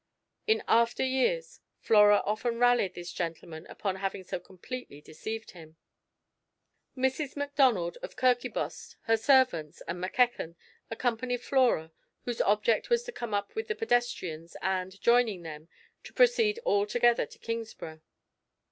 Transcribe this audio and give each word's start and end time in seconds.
In 0.47 0.63
after 0.67 1.03
years 1.03 1.59
Flora 1.79 2.23
often 2.25 2.57
rallied 2.57 2.95
this 2.95 3.13
gentleman 3.13 3.67
upon 3.67 3.97
having 3.97 4.23
so 4.23 4.39
completely 4.39 4.99
deceived 4.99 5.51
him. 5.51 5.77
Mrs. 6.97 7.35
Macdonald 7.37 7.99
of 8.01 8.15
Kirkibost, 8.15 8.95
her 9.01 9.15
servants, 9.15 9.79
and 9.87 10.01
Mackechan, 10.01 10.55
accompanied 10.89 11.43
Flora, 11.43 11.91
whose 12.25 12.41
object 12.41 12.89
was 12.89 13.03
to 13.03 13.11
come 13.11 13.35
up 13.35 13.53
with 13.53 13.67
the 13.67 13.75
pedestrians 13.75 14.55
and, 14.63 14.99
joining 15.01 15.43
them, 15.43 15.67
to 16.03 16.13
proceed 16.13 16.57
all 16.65 16.87
together 16.87 17.27
to 17.27 17.37
Kingsburgh. 17.37 18.01